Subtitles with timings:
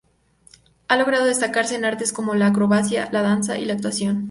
[0.87, 4.19] Ha logrado destacarse en artes como la acrobacia, la danza y la actuación.